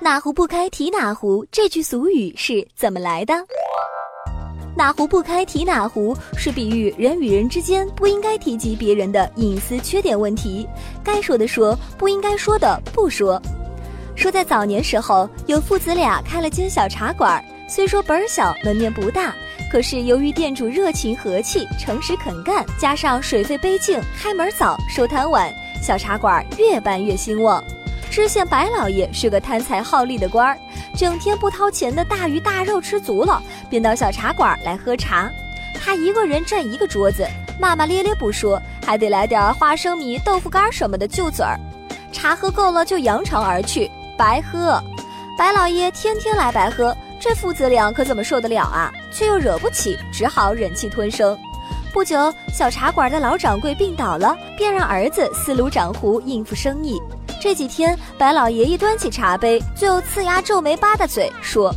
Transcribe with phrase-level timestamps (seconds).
[0.00, 3.34] 哪壶不开提哪壶，这句俗语是怎么来的？
[4.76, 10.68] 哪壶不开提哪壶是比喻人与人之间不应该提及别人的隐私缺点问题，
[11.02, 13.40] 该说的说，不应该说的不说。
[14.16, 19.34] 说在早年时候，有父子俩开了间小茶馆，虽说本儿小，门面不大，
[19.70, 27.62] 可是由于店主热情和气、诚实肯干，加上水费杯净、开门早、收摊晚，小茶馆越办越兴旺。
[28.14, 30.56] 知县白老爷是个贪财好利的官儿，
[30.96, 35.28] 整天不掏钱的大鱼大肉吃足了，便到小茶馆来喝茶。
[35.82, 37.26] 他一个人占一个桌子，
[37.58, 41.58] 骂骂咧咧不说，还得来点花生米、豆腐干什么的就嘴儿。
[42.12, 44.80] 茶喝够了就扬长而去，白喝。
[45.36, 48.92] 白老爷天天来白喝，这父子俩可怎么受得了啊？
[49.10, 51.36] 却又惹不起，只好忍气吞声。
[51.92, 57.02] 不久，小茶馆的老掌柜病倒了，便让儿子四炉掌壶应付生意。
[57.40, 61.70] 这几天，白老爷一端起茶杯，就呲牙皱眉巴大嘴，说：“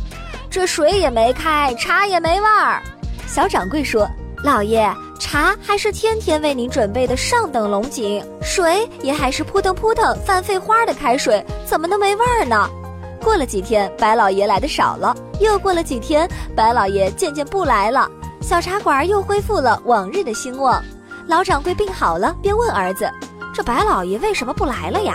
[0.48, 2.82] 这水也没开，茶也没味儿。”
[3.26, 4.08] 小掌柜说
[4.42, 12.68] ：“老爷，茶还是天天为您准备的上等龙井，水也还是扑腾扑腾泛废花的开水，怎么能没味儿呢？”
[13.22, 20.82] 过了几天，白老爷来的少了；又过了几天，白老爷渐渐不来了，小茶馆又恢复了往日的兴旺。
[21.26, 23.10] 老掌柜病好了，便问儿子
[23.52, 25.14] ：“这白老爷为什么不来了呀？”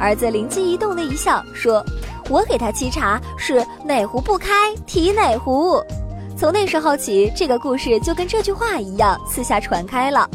[0.00, 1.84] 儿子灵机一动的一笑，说
[2.30, 5.78] ：“我给他沏茶是哪壶不开提哪壶。”
[6.36, 10.26] 从那时候起，这个故事就跟这句话一样，四下传开了。